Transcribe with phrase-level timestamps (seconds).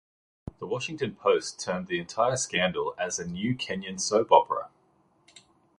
[0.57, 4.71] The "Washington Post" termed the entire scandal as a "new Kenyan soap opera".